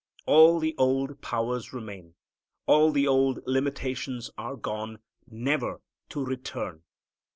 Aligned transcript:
All 0.25 0.57
the 0.59 0.73
old 0.79 1.21
powers 1.21 1.73
remain. 1.73 2.15
All 2.65 2.91
the 2.91 3.05
old 3.07 3.39
limitations 3.45 4.31
are 4.35 4.55
gone, 4.55 4.97
never 5.29 5.79
to 6.09 6.25
return. 6.25 6.81